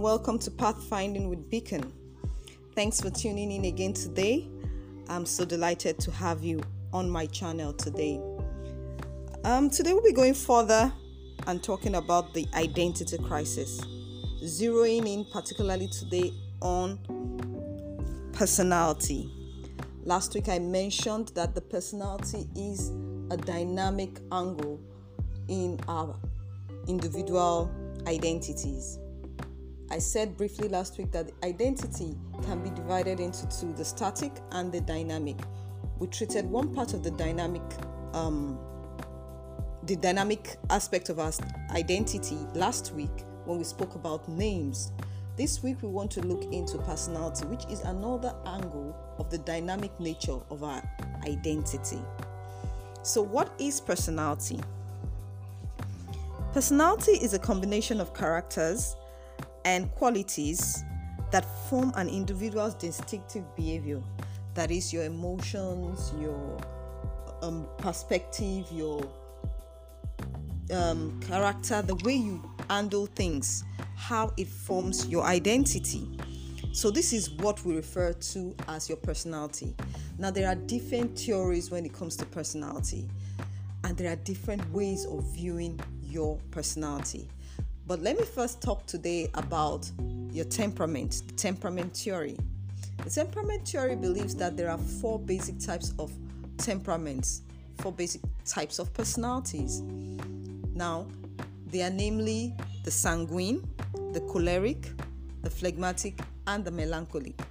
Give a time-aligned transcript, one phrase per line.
[0.00, 1.92] and welcome to Pathfinding with Beacon.
[2.74, 4.48] Thanks for tuning in again today.
[5.10, 8.18] I'm so delighted to have you on my channel today.
[9.44, 10.90] Um, today we'll be going further
[11.46, 13.78] and talking about the identity crisis,
[14.42, 16.98] zeroing in particularly today on
[18.32, 19.30] personality.
[20.04, 22.88] Last week I mentioned that the personality is
[23.30, 24.80] a dynamic angle
[25.48, 26.16] in our
[26.86, 27.70] individual
[28.06, 28.98] identities.
[29.92, 34.70] I said briefly last week that identity can be divided into two the static and
[34.70, 35.36] the dynamic.
[35.98, 37.62] We treated one part of the dynamic,
[38.12, 38.56] um,
[39.82, 41.32] the dynamic aspect of our
[41.72, 43.10] identity last week
[43.46, 44.92] when we spoke about names.
[45.36, 49.98] This week we want to look into personality, which is another angle of the dynamic
[49.98, 50.82] nature of our
[51.26, 52.00] identity.
[53.02, 54.60] So, what is personality?
[56.52, 58.96] Personality is a combination of characters
[59.64, 60.84] and qualities
[61.30, 64.02] that form an individual's distinctive behavior.
[64.54, 66.58] That is your emotions, your
[67.42, 69.02] um, perspective, your
[70.72, 73.64] um, character, the way you handle things,
[73.96, 76.06] how it forms your identity.
[76.72, 79.74] So, this is what we refer to as your personality.
[80.18, 83.08] Now, there are different theories when it comes to personality,
[83.84, 87.28] and there are different ways of viewing your personality.
[87.90, 89.90] But let me first talk today about
[90.30, 92.36] your temperament, the temperament theory.
[93.02, 96.12] The temperament theory believes that there are four basic types of
[96.56, 97.42] temperaments,
[97.80, 99.80] four basic types of personalities.
[100.72, 101.08] Now,
[101.66, 103.68] they are namely the sanguine,
[104.12, 104.92] the choleric,
[105.42, 107.42] the phlegmatic, and the melancholic.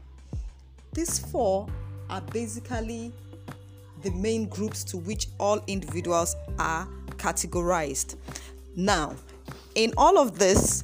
[0.93, 1.67] These four
[2.09, 3.11] are basically
[4.03, 8.15] the main groups to which all individuals are categorized.
[8.77, 9.15] Now,
[9.79, 10.83] in all of this,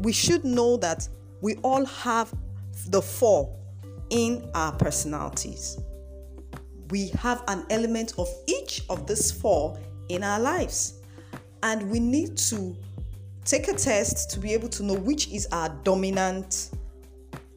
[0.00, 1.08] we should know that
[1.40, 2.30] we all have
[2.88, 3.56] the four
[4.10, 5.78] in our personalities.
[6.90, 9.78] We have an element of each of these four
[10.10, 11.00] in our lives,
[11.62, 12.76] and we need to
[13.46, 16.70] take a test to be able to know which is our dominant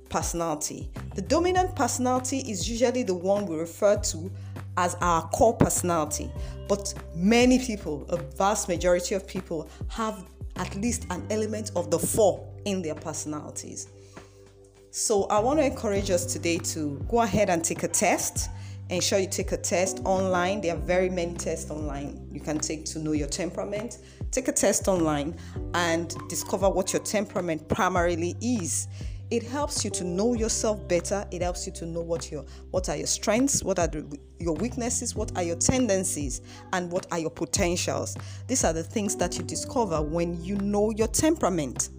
[0.10, 0.90] personality.
[1.16, 4.32] The dominant personality is usually the one we refer to
[4.78, 6.32] as our core personality,
[6.70, 10.24] but many people, a vast majority of people, have
[10.58, 13.88] at least an element of the four in their personalities.
[14.92, 18.50] So I want to encourage us today to go ahead and take a test.
[18.90, 20.62] Ensure you take a test online.
[20.62, 23.98] There are very many tests online you can take to know your temperament.
[24.32, 25.36] Take a test online
[25.74, 28.88] and discover what your temperament primarily is
[29.30, 31.26] it helps you to know yourself better.
[31.32, 34.56] It helps you to know what your what are your strengths what are the, your
[34.56, 36.42] weaknesses what are your tendencies
[36.74, 38.16] and what are your potentials.
[38.48, 41.90] These are the things that you discover when you know your temperament.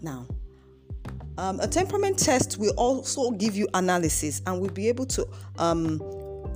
[0.00, 0.26] Now
[1.38, 5.28] um, a temperament test will also give you analysis and will be able to
[5.58, 6.00] um,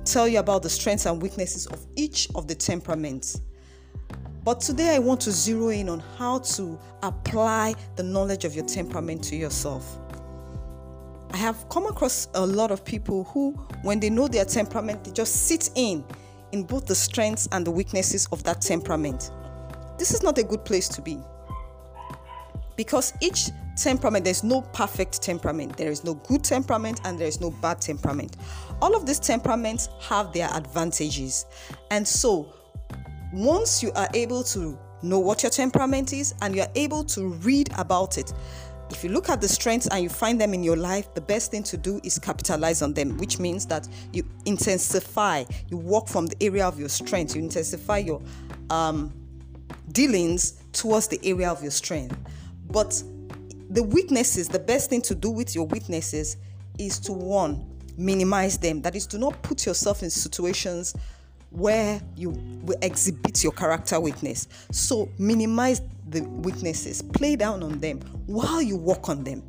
[0.05, 3.41] tell you about the strengths and weaknesses of each of the temperaments
[4.43, 8.65] but today I want to zero in on how to apply the knowledge of your
[8.65, 9.97] temperament to yourself.
[11.31, 13.51] I have come across a lot of people who,
[13.83, 16.03] when they know their temperament, they just sit in
[16.51, 19.31] in both the strengths and the weaknesses of that temperament.
[19.97, 21.19] This is not a good place to be.
[22.75, 25.77] Because each temperament, there's no perfect temperament.
[25.77, 28.37] There is no good temperament and there is no bad temperament.
[28.81, 31.45] All of these temperaments have their advantages.
[31.91, 32.53] And so,
[33.31, 37.69] once you are able to know what your temperament is and you're able to read
[37.77, 38.33] about it,
[38.89, 41.49] if you look at the strengths and you find them in your life, the best
[41.51, 46.25] thing to do is capitalize on them, which means that you intensify, you work from
[46.25, 48.21] the area of your strength, you intensify your
[48.69, 49.13] um,
[49.93, 52.17] dealings towards the area of your strength.
[52.69, 53.01] But
[53.69, 56.35] the weaknesses, the best thing to do with your weaknesses
[56.77, 57.65] is to one,
[57.97, 58.81] minimize them.
[58.81, 60.93] That is, do not put yourself in situations
[61.51, 62.31] where you
[62.63, 64.47] will exhibit your character weakness.
[64.71, 69.43] So minimize the weaknesses, play down on them while you work on them.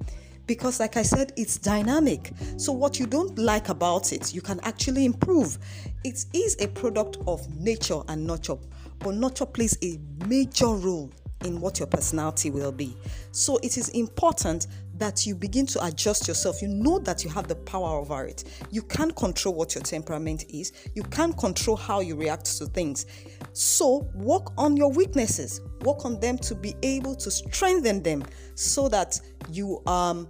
[0.47, 2.33] Because, like I said, it's dynamic.
[2.57, 5.57] So, what you don't like about it, you can actually improve.
[6.05, 8.57] It is a product of nature and nurture,
[8.99, 11.11] but nurture plays a major role
[11.45, 12.97] in what your personality will be.
[13.31, 14.67] So it is important
[14.99, 16.63] that you begin to adjust yourself.
[16.63, 18.45] You know that you have the power over it.
[18.71, 23.07] You can't control what your temperament is, you can't control how you react to things.
[23.53, 28.25] So work on your weaknesses, work on them to be able to strengthen them
[28.55, 29.19] so that
[29.51, 30.29] you um,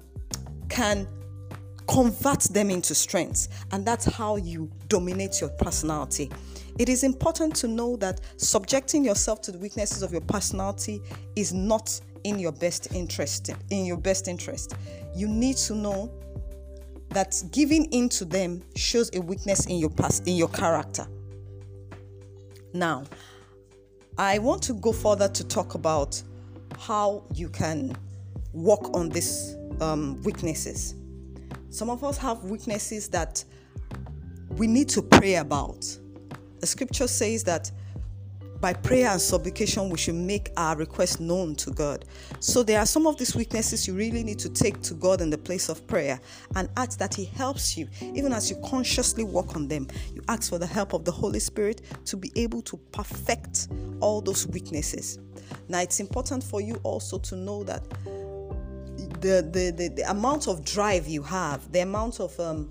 [0.68, 1.06] can
[1.86, 3.48] convert them into strengths.
[3.70, 6.30] And that's how you dominate your personality.
[6.78, 11.02] It is important to know that subjecting yourself to the weaknesses of your personality
[11.36, 14.74] is not in your best interest in your best interest
[15.14, 16.12] you need to know
[17.10, 21.06] that giving in to them shows a weakness in your past in your character
[22.72, 23.04] now
[24.18, 26.22] i want to go further to talk about
[26.78, 27.94] how you can
[28.52, 30.94] work on these um, weaknesses
[31.72, 33.44] some of us have weaknesses that
[34.50, 35.84] we need to pray about
[36.62, 37.72] the scripture says that
[38.60, 42.04] by prayer and supplication, we should make our request known to God.
[42.38, 45.30] So, there are some of these weaknesses you really need to take to God in
[45.30, 46.20] the place of prayer
[46.54, 49.88] and ask that He helps you, even as you consciously work on them.
[50.14, 53.66] You ask for the help of the Holy Spirit to be able to perfect
[53.98, 55.18] all those weaknesses.
[55.68, 57.82] Now, it's important for you also to know that
[59.22, 62.68] the, the, the, the amount of drive you have, the amount of um,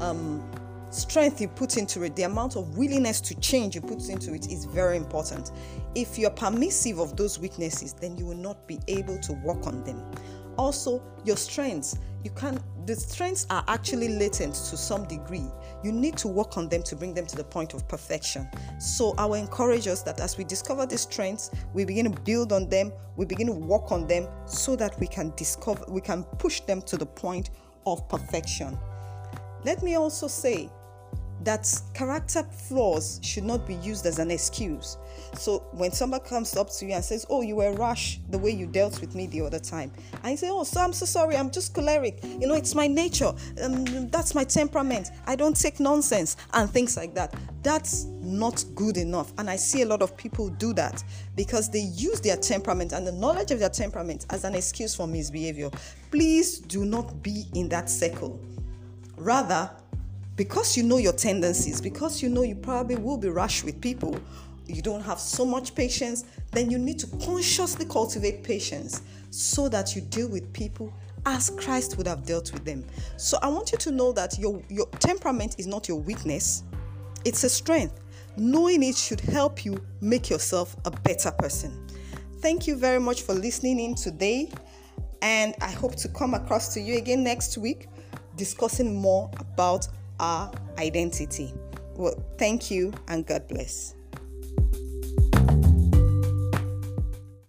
[0.00, 0.42] um,
[0.90, 4.50] strength you put into it, the amount of willingness to change you put into it
[4.50, 5.52] is very important.
[5.94, 9.84] If you're permissive of those weaknesses, then you will not be able to work on
[9.84, 10.02] them.
[10.56, 15.46] Also, your strengths, you can the strengths are actually latent to some degree.
[15.82, 18.48] You need to work on them to bring them to the point of perfection.
[18.78, 22.52] So I will encourage us that as we discover these strengths, we begin to build
[22.52, 26.24] on them, we begin to work on them so that we can discover we can
[26.38, 27.50] push them to the point
[27.86, 28.78] of perfection.
[29.64, 30.70] Let me also say
[31.44, 34.96] that character flaws should not be used as an excuse.
[35.34, 38.50] So when somebody comes up to you and says, Oh, you were rash the way
[38.50, 39.92] you dealt with me the other time,
[40.22, 42.18] and you say, Oh, so I'm so sorry, I'm just choleric.
[42.22, 43.32] You know, it's my nature.
[43.62, 45.10] Um, that's my temperament.
[45.26, 47.34] I don't take nonsense and things like that.
[47.62, 49.32] That's not good enough.
[49.38, 51.02] And I see a lot of people do that
[51.36, 55.06] because they use their temperament and the knowledge of their temperament as an excuse for
[55.06, 55.70] misbehavior.
[56.10, 58.40] Please do not be in that circle.
[59.16, 59.70] Rather,
[60.36, 64.18] because you know your tendencies, because you know you probably will be rash with people,
[64.66, 69.94] you don't have so much patience, then you need to consciously cultivate patience so that
[69.94, 70.92] you deal with people
[71.26, 72.84] as Christ would have dealt with them.
[73.16, 76.64] So I want you to know that your, your temperament is not your weakness,
[77.24, 78.00] it's a strength.
[78.36, 81.86] Knowing it should help you make yourself a better person.
[82.40, 84.50] Thank you very much for listening in today,
[85.22, 87.86] and I hope to come across to you again next week
[88.36, 89.86] discussing more about
[90.20, 91.52] our identity.
[91.96, 93.94] Well, thank you and God bless.